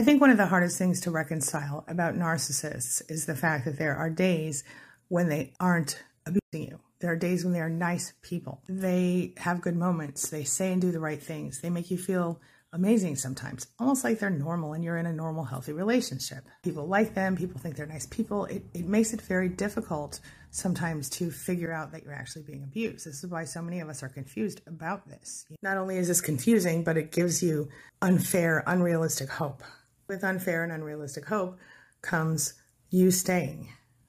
[0.00, 3.76] I think one of the hardest things to reconcile about narcissists is the fact that
[3.76, 4.64] there are days
[5.08, 6.80] when they aren't abusing you.
[7.00, 8.62] There are days when they are nice people.
[8.66, 10.30] They have good moments.
[10.30, 11.60] They say and do the right things.
[11.60, 12.40] They make you feel
[12.72, 16.44] amazing sometimes, almost like they're normal and you're in a normal, healthy relationship.
[16.62, 18.46] People like them, people think they're nice people.
[18.46, 20.20] It, it makes it very difficult
[20.50, 23.06] sometimes to figure out that you're actually being abused.
[23.06, 25.44] This is why so many of us are confused about this.
[25.60, 27.68] Not only is this confusing, but it gives you
[28.00, 29.62] unfair, unrealistic hope.
[30.10, 31.56] With unfair and unrealistic hope
[32.02, 32.54] comes
[32.90, 33.68] you staying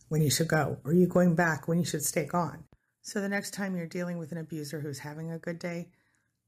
[0.10, 2.64] when you should go, or you going back when you should stay gone.
[3.04, 5.90] So the next time you're dealing with an abuser who's having a good day,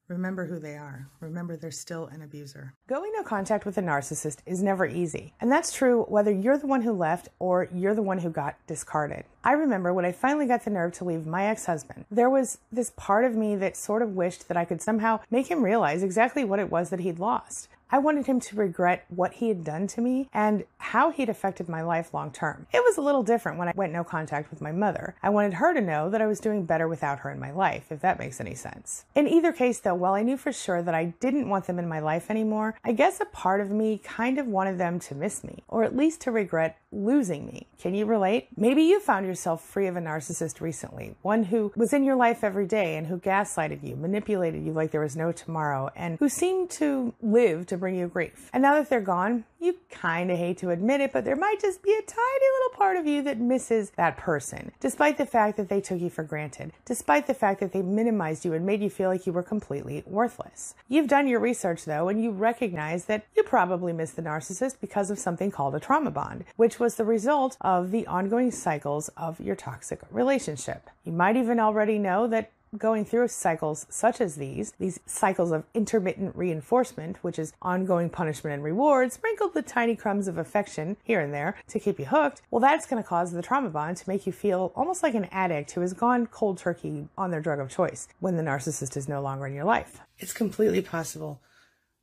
[0.09, 1.07] Remember who they are.
[1.21, 2.73] Remember they're still an abuser.
[2.88, 5.34] Going no contact with a narcissist is never easy.
[5.39, 8.57] And that's true whether you're the one who left or you're the one who got
[8.67, 9.23] discarded.
[9.45, 12.57] I remember when I finally got the nerve to leave my ex husband, there was
[12.70, 16.04] this part of me that sort of wished that I could somehow make him realize
[16.04, 17.70] exactly what it was that he'd lost.
[17.93, 21.70] I wanted him to regret what he had done to me and how he'd affected
[21.70, 22.65] my life long term.
[22.73, 25.15] It was a little different when I went no contact with my mother.
[25.21, 27.91] I wanted her to know that I was doing better without her in my life,
[27.91, 29.05] if that makes any sense.
[29.13, 31.87] In either case, though, while I knew for sure that I didn't want them in
[31.87, 35.43] my life anymore, I guess a part of me kind of wanted them to miss
[35.43, 37.68] me, or at least to regret losing me.
[37.80, 38.48] Can you relate?
[38.55, 42.44] Maybe you found yourself free of a narcissist recently, one who was in your life
[42.44, 46.30] every day and who gaslighted you, manipulated you like there was no tomorrow, and who
[46.30, 48.49] seemed to live to bring you grief.
[48.54, 51.60] And now that they're gone, you kind of hate to admit it, but there might
[51.60, 55.58] just be a tiny little part of you that misses that person, despite the fact
[55.58, 58.82] that they took you for granted, despite the fact that they minimized you and made
[58.82, 60.76] you feel like you were completely worthless.
[60.90, 65.09] You've done your research though, and you recognize that you probably miss the narcissist because
[65.09, 69.39] of something called a trauma bond, which was the result of the ongoing cycles of
[69.39, 70.90] your toxic relationship.
[71.06, 75.63] You might even already know that going through cycles such as these, these cycles of
[75.73, 81.22] intermittent reinforcement, which is ongoing punishment and reward, sprinkled with tiny crumbs of affection here
[81.22, 84.09] and there to keep you hooked, well, that's going to cause the trauma bond to
[84.09, 87.62] make you feel almost like an addict who has gone cold turkey on their drug
[87.62, 90.02] of choice when the narcissist is no longer in your life.
[90.18, 91.40] It's completely possible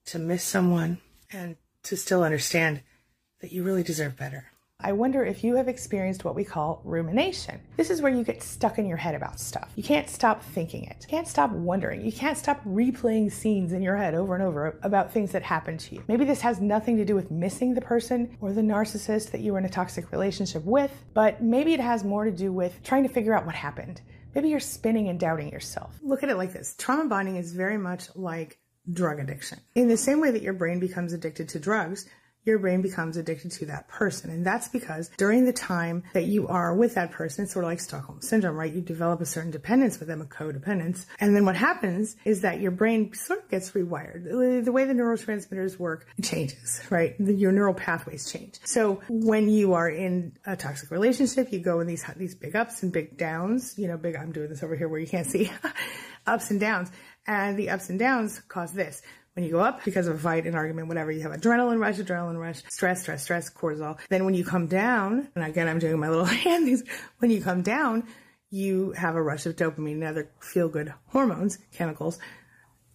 [0.07, 2.81] to miss someone and to still understand
[3.43, 4.50] that you really deserve better.
[4.83, 7.61] I wonder if you have experienced what we call rumination.
[7.77, 9.71] This is where you get stuck in your head about stuff.
[9.77, 10.97] You can't stop thinking it.
[11.03, 12.05] You can't stop wondering.
[12.05, 15.81] You can't stop replaying scenes in your head over and over about things that happened
[15.81, 16.05] to you.
[16.09, 19.53] Maybe this has nothing to do with missing the person or the narcissist that you
[19.53, 23.03] were in a toxic relationship with, but maybe it has more to do with trying
[23.03, 24.01] to figure out what happened.
[24.35, 25.99] Maybe you're spinning and doubting yourself.
[26.03, 28.59] Look at it like this trauma bonding is very much like
[28.91, 29.61] drug addiction.
[29.75, 32.07] In the same way that your brain becomes addicted to drugs,
[32.45, 34.31] your brain becomes addicted to that person.
[34.31, 37.71] And that's because during the time that you are with that person, it's sort of
[37.71, 38.73] like Stockholm syndrome, right?
[38.73, 41.07] You develop a certain dependence with them, a codependence.
[41.19, 44.25] And then what happens is that your brain sort of gets rewired.
[44.65, 47.15] The way the neurotransmitters work changes, right?
[47.19, 48.59] Your neural pathways change.
[48.65, 52.83] So when you are in a toxic relationship, you go in these, these big ups
[52.83, 55.51] and big downs, you know, big, I'm doing this over here where you can't see
[56.27, 56.91] ups and downs.
[57.27, 59.03] And the ups and downs cause this.
[59.43, 62.39] You go up because of a fight, an argument, whatever, you have adrenaline rush, adrenaline
[62.39, 63.99] rush, stress, stress, stress, cortisol.
[64.09, 66.83] Then when you come down, and again, I'm doing my little hand things,
[67.19, 68.07] when you come down,
[68.51, 72.19] you have a rush of dopamine and other feel good hormones, chemicals.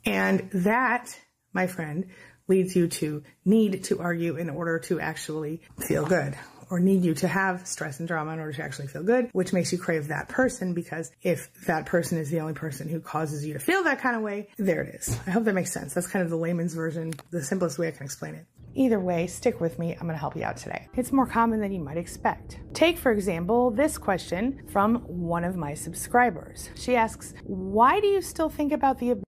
[0.05, 1.17] And that,
[1.53, 2.07] my friend,
[2.47, 6.35] leads you to need to argue in order to actually feel good
[6.69, 9.53] or need you to have stress and drama in order to actually feel good, which
[9.53, 13.45] makes you crave that person because if that person is the only person who causes
[13.45, 15.17] you to feel that kind of way, there it is.
[15.27, 15.93] I hope that makes sense.
[15.93, 18.45] That's kind of the layman's version, the simplest way I can explain it.
[18.77, 19.93] Either way, stick with me.
[19.93, 20.89] I'm going to help you out today.
[20.95, 22.59] It's more common than you might expect.
[22.73, 26.69] Take, for example, this question from one of my subscribers.
[26.75, 29.24] She asks, Why do you still think about the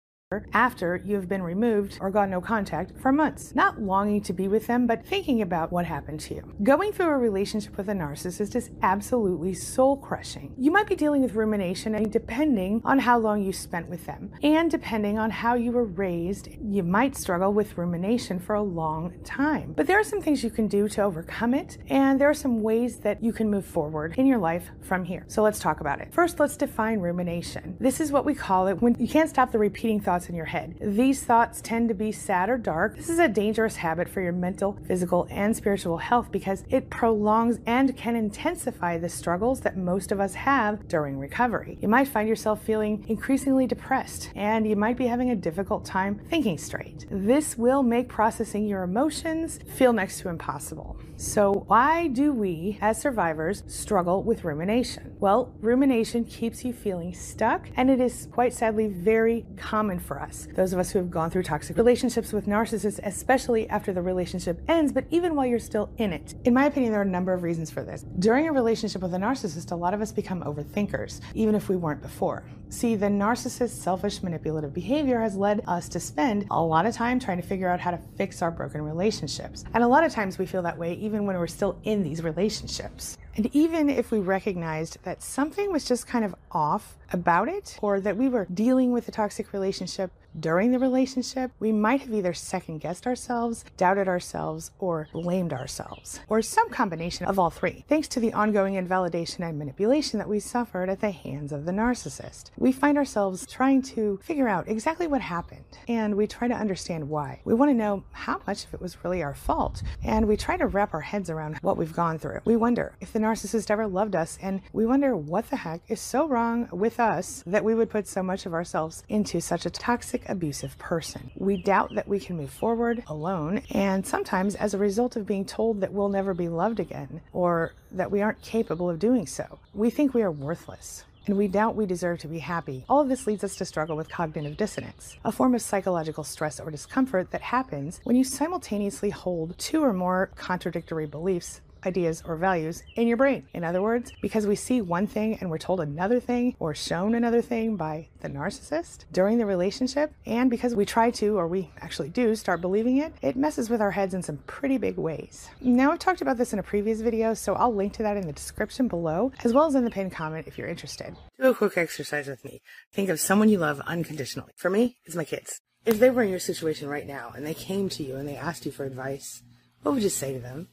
[0.54, 3.54] after you have been removed or got no contact for months.
[3.56, 6.54] Not longing to be with them, but thinking about what happened to you.
[6.64, 10.54] Going through a relationship with a narcissist is absolutely soul crushing.
[10.58, 14.32] You might be dealing with rumination and depending on how long you spent with them
[14.42, 19.14] and depending on how you were raised, you might struggle with rumination for a long
[19.24, 19.74] time.
[19.74, 22.62] But there are some things you can do to overcome it, and there are some
[22.62, 25.26] ways that you can move forward in your life from here.
[25.28, 26.14] So let's talk about it.
[26.14, 27.76] First, let's define rumination.
[27.80, 30.36] This is what we call it when you can't stop the repeating thoughts thoughts in
[30.36, 30.76] your head.
[30.80, 32.96] These thoughts tend to be sad or dark.
[32.96, 37.60] This is a dangerous habit for your mental, physical, and spiritual health because it prolongs
[37.66, 41.78] and can intensify the struggles that most of us have during recovery.
[41.82, 46.22] You might find yourself feeling increasingly depressed and you might be having a difficult time
[46.30, 47.06] thinking straight.
[47.10, 50.98] This will make processing your emotions feel next to impossible.
[51.18, 55.13] So, why do we as survivors struggle with rumination?
[55.24, 60.50] Well, rumination keeps you feeling stuck, and it is quite sadly very common for us.
[60.54, 64.62] Those of us who have gone through toxic relationships with narcissists, especially after the relationship
[64.68, 66.36] ends, but even while you're still in it.
[66.44, 68.04] In my opinion, there are a number of reasons for this.
[68.20, 71.78] During a relationship with a narcissist, a lot of us become overthinkers, even if we
[71.78, 72.44] weren't before.
[72.68, 77.18] See, the narcissist's selfish manipulative behavior has led us to spend a lot of time
[77.18, 79.64] trying to figure out how to fix our broken relationships.
[79.74, 82.22] And a lot of times we feel that way even when we're still in these
[82.22, 83.18] relationships.
[83.36, 88.00] And even if we recognized that something was just kind of off about it, or
[88.00, 92.34] that we were dealing with a toxic relationship during the relationship, we might have either
[92.34, 98.08] second guessed ourselves, doubted ourselves, or blamed ourselves, or some combination of all three, thanks
[98.10, 102.52] to the ongoing invalidation and manipulation that we suffered at the hands of the narcissist.
[102.58, 107.10] We find ourselves trying to figure out exactly what happened, and we try to understand
[107.10, 107.42] why.
[107.46, 110.58] We want to know how much of it was really our fault, and we try
[110.58, 112.40] to wrap our heads around what we've gone through.
[112.46, 116.02] We wonder if the narcissist ever loved us, and we wonder what the heck is
[116.02, 119.70] so wrong with us that we would put so much of ourselves into such a
[119.70, 121.32] toxic, abusive person.
[121.36, 125.46] We doubt that we can move forward alone, and sometimes as a result of being
[125.46, 129.60] told that we'll never be loved again or that we aren't capable of doing so,
[129.74, 132.84] we think we are worthless and we doubt we deserve to be happy.
[132.90, 136.60] All of this leads us to struggle with cognitive dissonance, a form of psychological stress
[136.60, 142.36] or discomfort that happens when you simultaneously hold two or more contradictory beliefs ideas, or
[142.36, 143.48] values in your brain.
[143.54, 147.16] In other words, because we see one thing and we're told another thing or shown
[147.16, 151.70] another thing by the narcissist during the relationship, and because we try to, or we
[151.82, 155.50] actually do, start believing it, it messes with our heads in some pretty big ways.
[155.62, 158.26] Now, I've talked about this in a previous video, so I'll link to that in
[158.26, 161.16] the description below, as well as in the pinned comment if you're interested.
[161.40, 162.62] Do a quick exercise with me.
[162.94, 164.52] Think of someone you love unconditionally.
[164.56, 165.60] For me, it's my kids.
[165.86, 168.38] If they were in your situation right now and they came to you and they
[168.38, 169.42] asked you for advice,
[169.82, 170.70] what would you say to them?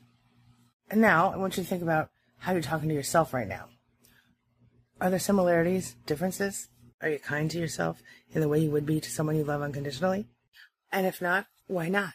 [0.90, 3.66] And now I want you to think about how you're talking to yourself right now.
[5.00, 6.68] Are there similarities, differences?
[7.00, 8.02] Are you kind to yourself
[8.32, 10.26] in the way you would be to someone you love unconditionally?
[10.92, 12.12] And if not, why not?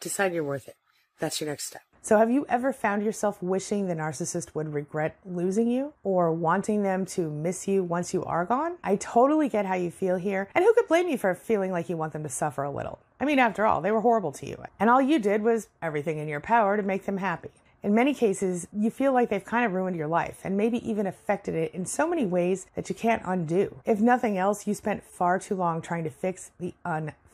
[0.00, 0.76] Decide you're worth it.
[1.18, 1.82] That's your next step.
[2.02, 6.82] So, have you ever found yourself wishing the narcissist would regret losing you or wanting
[6.82, 8.78] them to miss you once you are gone?
[8.82, 10.48] I totally get how you feel here.
[10.54, 13.00] And who could blame you for feeling like you want them to suffer a little?
[13.20, 14.56] I mean, after all, they were horrible to you.
[14.80, 17.50] And all you did was everything in your power to make them happy.
[17.82, 21.06] In many cases, you feel like they've kind of ruined your life and maybe even
[21.06, 23.80] affected it in so many ways that you can't undo.
[23.86, 26.74] If nothing else, you spent far too long trying to fix the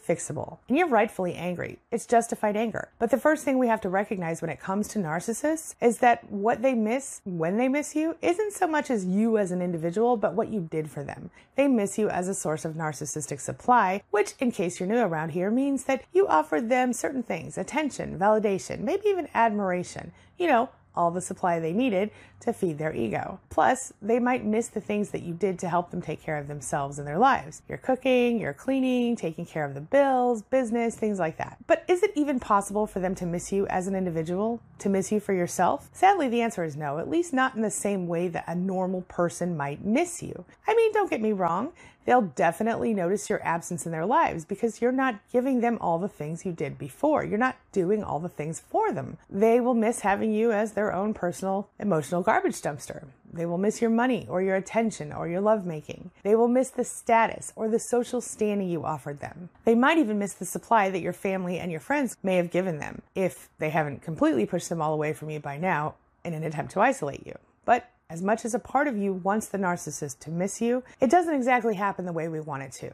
[0.06, 0.58] unfixable.
[0.68, 1.78] And you're rightfully angry.
[1.90, 2.88] It's justified anger.
[2.98, 6.30] But the first thing we have to recognize when it comes to narcissists is that
[6.30, 10.16] what they miss when they miss you isn't so much as you as an individual,
[10.16, 11.30] but what you did for them.
[11.56, 15.30] They miss you as a source of narcissistic supply, which, in case you're new around
[15.30, 20.68] here, means that you offered them certain things attention, validation, maybe even admiration you know,
[20.96, 22.10] all the supply they needed
[22.40, 23.40] to feed their ego.
[23.50, 26.48] Plus, they might miss the things that you did to help them take care of
[26.48, 27.62] themselves and their lives.
[27.68, 31.58] Your cooking, your cleaning, taking care of the bills, business, things like that.
[31.66, 34.60] But is it even possible for them to miss you as an individual?
[34.80, 35.88] To miss you for yourself?
[35.92, 39.02] Sadly, the answer is no, at least not in the same way that a normal
[39.02, 40.44] person might miss you.
[40.66, 41.72] I mean, don't get me wrong
[42.06, 46.08] they'll definitely notice your absence in their lives because you're not giving them all the
[46.08, 47.24] things you did before.
[47.24, 49.18] You're not doing all the things for them.
[49.28, 53.04] They will miss having you as their own personal emotional garbage dumpster.
[53.32, 56.10] They will miss your money or your attention or your lovemaking.
[56.22, 59.50] They will miss the status or the social standing you offered them.
[59.64, 62.78] They might even miss the supply that your family and your friends may have given
[62.78, 66.44] them if they haven't completely pushed them all away from you by now in an
[66.44, 67.36] attempt to isolate you.
[67.64, 71.10] But as much as a part of you wants the narcissist to miss you, it
[71.10, 72.92] doesn't exactly happen the way we want it to.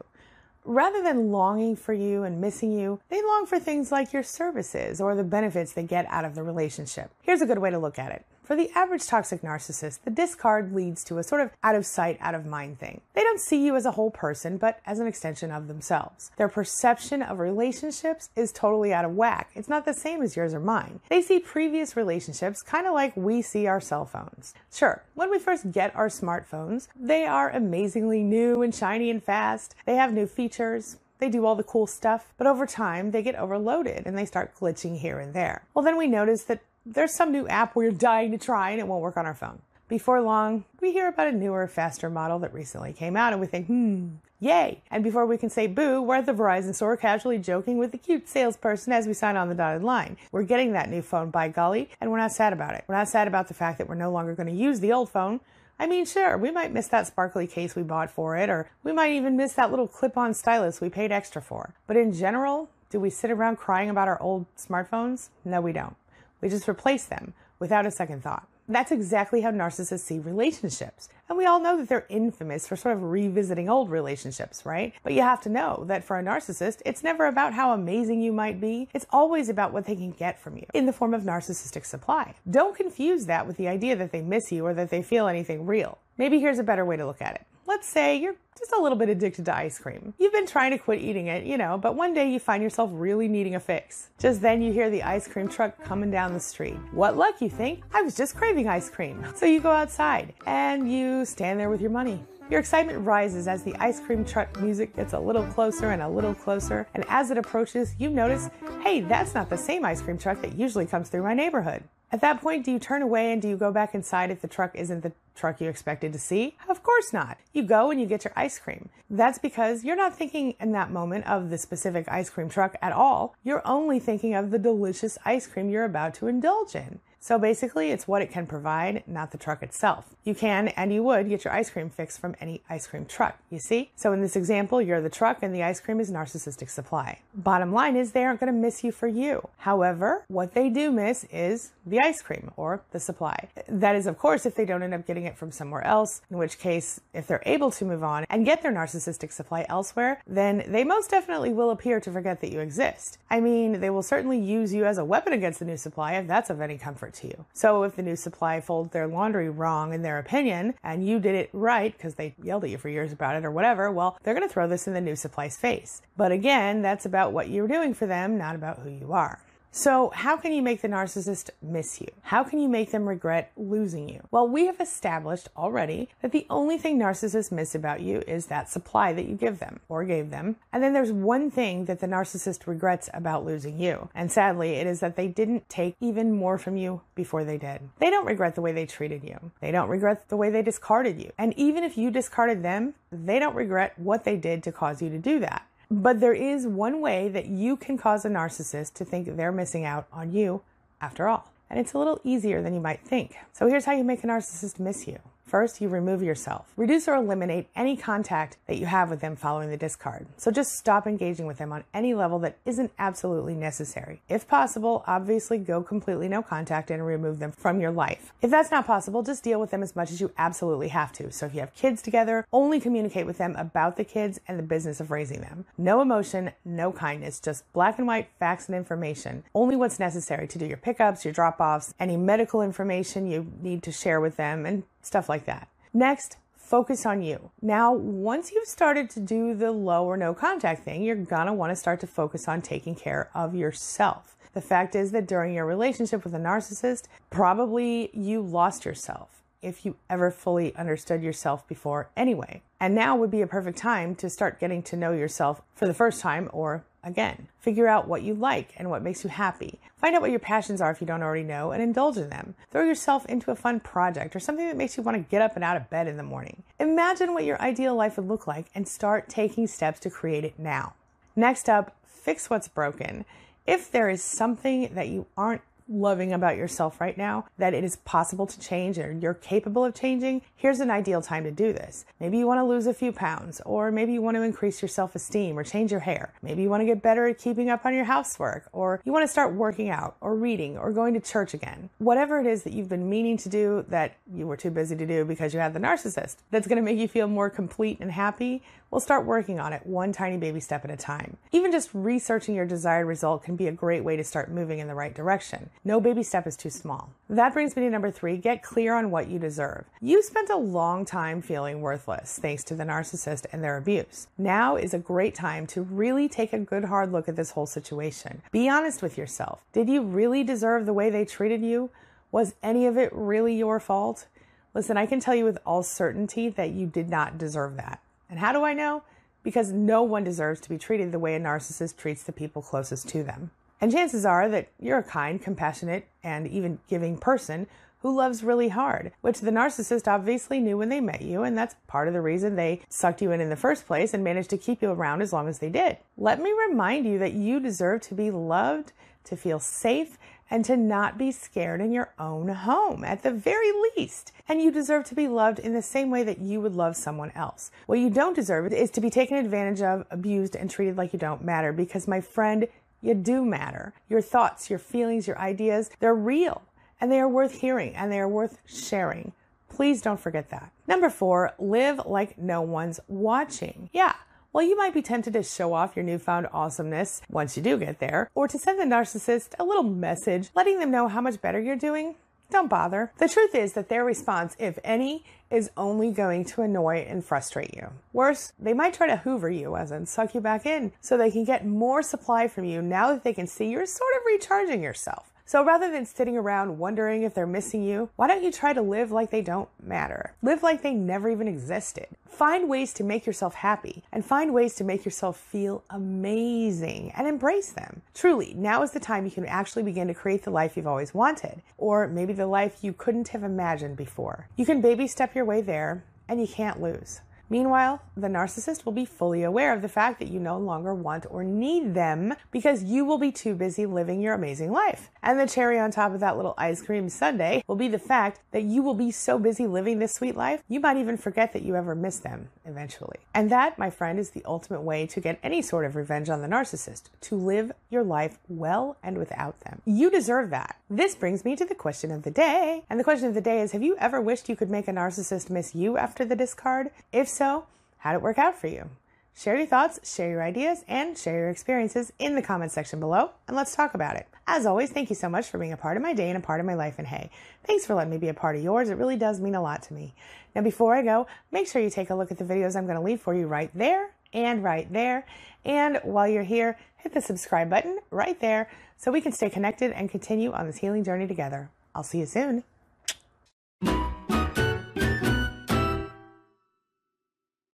[0.65, 5.01] Rather than longing for you and missing you, they long for things like your services
[5.01, 7.11] or the benefits they get out of the relationship.
[7.21, 8.25] Here's a good way to look at it.
[8.43, 12.17] For the average toxic narcissist, the discard leads to a sort of out of sight,
[12.19, 12.99] out of mind thing.
[13.13, 16.29] They don't see you as a whole person, but as an extension of themselves.
[16.35, 19.51] Their perception of relationships is totally out of whack.
[19.55, 20.99] It's not the same as yours or mine.
[21.07, 24.53] They see previous relationships kind of like we see our cell phones.
[24.69, 29.73] Sure, when we first get our smartphones, they are amazingly new and shiny and fast.
[29.85, 33.35] They have new features, they do all the cool stuff, but over time they get
[33.35, 35.63] overloaded and they start glitching here and there.
[35.73, 38.87] Well, then we notice that there's some new app we're dying to try and it
[38.87, 39.61] won't work on our phone.
[39.87, 43.47] Before long, we hear about a newer, faster model that recently came out and we
[43.47, 44.09] think, hmm,
[44.39, 44.81] yay.
[44.91, 47.97] And before we can say boo, we're at the Verizon store casually joking with the
[47.97, 50.17] cute salesperson as we sign on the dotted line.
[50.31, 52.83] We're getting that new phone by golly, and we're not sad about it.
[52.87, 55.09] We're not sad about the fact that we're no longer going to use the old
[55.09, 55.39] phone.
[55.79, 58.91] I mean, sure, we might miss that sparkly case we bought for it, or we
[58.91, 61.73] might even miss that little clip on stylus we paid extra for.
[61.87, 65.29] But in general, do we sit around crying about our old smartphones?
[65.43, 65.95] No, we don't.
[66.43, 68.49] We just replace them without a second thought.
[68.67, 71.07] That's exactly how narcissists see relationships.
[71.29, 74.93] And we all know that they're infamous for sort of revisiting old relationships, right?
[75.03, 78.33] But you have to know that for a narcissist, it's never about how amazing you
[78.33, 78.89] might be.
[78.93, 82.35] It's always about what they can get from you in the form of narcissistic supply.
[82.51, 85.65] Don't confuse that with the idea that they miss you or that they feel anything
[85.65, 85.97] real.
[86.17, 87.45] Maybe here's a better way to look at it.
[87.65, 90.13] Let's say you're just a little bit addicted to ice cream.
[90.17, 92.89] You've been trying to quit eating it, you know, but one day you find yourself
[92.93, 94.09] really needing a fix.
[94.19, 96.77] Just then you hear the ice cream truck coming down the street.
[96.91, 97.83] What luck, you think?
[97.93, 99.25] I was just craving ice cream.
[99.35, 102.19] So you go outside and you stand there with your money.
[102.49, 106.09] Your excitement rises as the ice cream truck music gets a little closer and a
[106.09, 106.87] little closer.
[106.93, 108.49] And as it approaches, you notice,
[108.81, 111.83] hey, that's not the same ice cream truck that usually comes through my neighborhood.
[112.11, 114.47] At that point, do you turn away and do you go back inside if the
[114.47, 116.57] truck isn't the truck you expected to see?
[116.69, 117.37] Of course not.
[117.51, 118.89] You go and you get your ice cream.
[119.09, 122.91] That's because you're not thinking in that moment of the specific ice cream truck at
[122.91, 123.35] all.
[123.43, 126.99] You're only thinking of the delicious ice cream you're about to indulge in.
[127.23, 130.13] So basically, it's what it can provide, not the truck itself.
[130.25, 133.37] You can and you would get your ice cream fix from any ice cream truck,
[133.49, 133.91] you see?
[133.95, 137.19] So in this example, you're the truck and the ice cream is narcissistic supply.
[137.33, 139.47] Bottom line is they aren't going to miss you for you.
[139.59, 143.47] However, what they do miss is the ice cream or the supply.
[143.69, 146.37] That is, of course, if they don't end up getting it from somewhere else, in
[146.37, 150.65] which case, if they're able to move on and get their narcissistic supply elsewhere, then
[150.67, 153.17] they most definitely will appear to forget that you exist.
[153.29, 156.27] I mean, they will certainly use you as a weapon against the new supply if
[156.27, 157.45] that's of any comfort to you.
[157.53, 161.35] So if the new supply folds their laundry wrong in their opinion and you did
[161.35, 164.33] it right because they yelled at you for years about it or whatever, well, they're
[164.33, 166.01] going to throw this in the new supply's face.
[166.17, 169.39] But again, that's about what you're doing for them, not about who you are.
[169.75, 172.09] So, how can you make the narcissist miss you?
[172.21, 174.21] How can you make them regret losing you?
[174.29, 178.69] Well, we have established already that the only thing narcissists miss about you is that
[178.69, 180.57] supply that you give them or gave them.
[180.71, 184.09] And then there's one thing that the narcissist regrets about losing you.
[184.13, 187.81] And sadly, it is that they didn't take even more from you before they did.
[187.97, 189.39] They don't regret the way they treated you.
[189.59, 191.31] They don't regret the way they discarded you.
[191.39, 195.09] And even if you discarded them, they don't regret what they did to cause you
[195.09, 195.65] to do that.
[195.91, 199.85] But there is one way that you can cause a narcissist to think they're missing
[199.85, 200.61] out on you
[201.01, 201.51] after all.
[201.69, 203.35] And it's a little easier than you might think.
[203.51, 205.19] So here's how you make a narcissist miss you.
[205.53, 206.73] First, you remove yourself.
[206.75, 210.25] Reduce or eliminate any contact that you have with them following the discard.
[210.35, 214.23] So just stop engaging with them on any level that isn't absolutely necessary.
[214.27, 218.33] If possible, obviously go completely no contact and remove them from your life.
[218.41, 221.31] If that's not possible, just deal with them as much as you absolutely have to.
[221.31, 224.63] So if you have kids together, only communicate with them about the kids and the
[224.63, 225.65] business of raising them.
[225.77, 229.43] No emotion, no kindness, just black and white facts and information.
[229.53, 233.83] Only what's necessary to do your pickups, your drop offs, any medical information you need
[233.83, 235.67] to share with them, and stuff like that.
[235.93, 237.51] Next, focus on you.
[237.61, 241.75] Now, once you've started to do the low or no contact thing, you're gonna wanna
[241.75, 244.35] start to focus on taking care of yourself.
[244.53, 249.85] The fact is that during your relationship with a narcissist, probably you lost yourself if
[249.85, 252.61] you ever fully understood yourself before anyway.
[252.79, 255.93] And now would be a perfect time to start getting to know yourself for the
[255.93, 257.47] first time or again.
[257.59, 259.79] Figure out what you like and what makes you happy.
[259.97, 262.55] Find out what your passions are if you don't already know and indulge in them.
[262.71, 265.55] Throw yourself into a fun project or something that makes you want to get up
[265.55, 266.63] and out of bed in the morning.
[266.79, 270.59] Imagine what your ideal life would look like and start taking steps to create it
[270.59, 270.93] now.
[271.35, 273.25] Next up, fix what's broken.
[273.65, 277.97] If there is something that you aren't loving about yourself right now that it is
[277.97, 282.05] possible to change or you're capable of changing, here's an ideal time to do this.
[282.19, 284.89] Maybe you want to lose a few pounds, or maybe you want to increase your
[284.89, 286.33] self esteem or change your hair.
[286.41, 289.23] Maybe you want to get better at keeping up on your housework, or you want
[289.23, 291.89] to start working out or reading or going to church again.
[291.97, 295.05] Whatever it is that you've been meaning to do that you were too busy to
[295.05, 298.11] do because you had the narcissist that's going to make you feel more complete and
[298.11, 298.61] happy,
[298.93, 301.37] We'll start working on it one tiny baby step at a time.
[301.51, 304.87] Even just researching your desired result can be a great way to start moving in
[304.87, 305.71] the right direction.
[305.83, 307.09] No baby step is too small.
[307.27, 309.85] That brings me to number three get clear on what you deserve.
[309.99, 314.27] You spent a long time feeling worthless thanks to the narcissist and their abuse.
[314.37, 317.65] Now is a great time to really take a good hard look at this whole
[317.65, 318.43] situation.
[318.51, 319.63] Be honest with yourself.
[319.73, 321.89] Did you really deserve the way they treated you?
[322.31, 324.27] Was any of it really your fault?
[324.75, 327.99] Listen, I can tell you with all certainty that you did not deserve that.
[328.33, 329.03] And how do I know?
[329.43, 333.07] Because no one deserves to be treated the way a narcissist treats the people closest
[333.09, 333.51] to them.
[333.79, 337.67] And chances are that you're a kind, compassionate, and even giving person
[337.99, 341.75] who loves really hard, which the narcissist obviously knew when they met you, and that's
[341.85, 344.57] part of the reason they sucked you in in the first place and managed to
[344.57, 345.97] keep you around as long as they did.
[346.17, 348.93] Let me remind you that you deserve to be loved,
[349.25, 350.17] to feel safe,
[350.53, 354.31] and to not be scared in your own home at the very least.
[354.47, 357.31] And you deserve to be loved in the same way that you would love someone
[357.33, 357.71] else.
[357.87, 361.17] What you don't deserve is to be taken advantage of, abused, and treated like you
[361.17, 362.67] don't matter because, my friend,
[363.01, 363.93] you do matter.
[364.09, 366.61] Your thoughts, your feelings, your ideas, they're real.
[367.03, 369.33] and they are worth hearing and they are worth sharing.
[369.67, 370.71] Please don't forget that.
[370.87, 373.89] Number four, live like no one's watching.
[373.91, 374.13] Yeah.
[374.53, 377.97] Well, you might be tempted to show off your newfound awesomeness once you do get
[377.97, 381.59] there, or to send the narcissist a little message letting them know how much better
[381.59, 382.13] you're doing.
[382.51, 383.11] Don't bother.
[383.17, 387.73] The truth is that their response, if any, is only going to annoy and frustrate
[387.73, 387.89] you.
[388.11, 391.31] Worse, they might try to hoover you, as in suck you back in, so they
[391.31, 394.83] can get more supply from you now that they can see you're sort of recharging
[394.83, 395.32] yourself.
[395.53, 398.81] So rather than sitting around wondering if they're missing you, why don't you try to
[398.81, 400.33] live like they don't matter?
[400.41, 402.07] Live like they never even existed.
[402.27, 407.27] Find ways to make yourself happy and find ways to make yourself feel amazing and
[407.27, 408.01] embrace them.
[408.15, 411.13] Truly, now is the time you can actually begin to create the life you've always
[411.13, 414.47] wanted, or maybe the life you couldn't have imagined before.
[414.55, 417.21] You can baby step your way there, and you can't lose.
[417.49, 421.25] Meanwhile, the narcissist will be fully aware of the fact that you no longer want
[421.29, 425.09] or need them because you will be too busy living your amazing life.
[425.21, 428.39] And the cherry on top of that little ice cream sundae will be the fact
[428.51, 431.63] that you will be so busy living this sweet life, you might even forget that
[431.63, 433.17] you ever missed them eventually.
[433.33, 436.41] And that, my friend, is the ultimate way to get any sort of revenge on
[436.41, 439.81] the narcissist to live your life well and without them.
[439.85, 440.77] You deserve that.
[440.95, 442.83] This brings me to the question of the day.
[442.87, 444.91] And the question of the day is Have you ever wished you could make a
[444.91, 446.91] narcissist miss you after the discard?
[447.11, 447.65] If so,
[447.97, 448.91] how'd it work out for you?
[449.35, 453.31] Share your thoughts, share your ideas, and share your experiences in the comments section below,
[453.47, 454.27] and let's talk about it.
[454.45, 456.45] As always, thank you so much for being a part of my day and a
[456.45, 456.99] part of my life.
[456.99, 457.31] And hey,
[457.65, 458.89] thanks for letting me be a part of yours.
[458.89, 460.13] It really does mean a lot to me.
[460.53, 462.99] Now, before I go, make sure you take a look at the videos I'm going
[462.99, 465.25] to leave for you right there and right there.
[465.65, 468.69] And while you're here, hit the subscribe button right there
[469.03, 471.69] so we can stay connected and continue on this healing journey together.
[471.93, 472.63] I'll see you soon.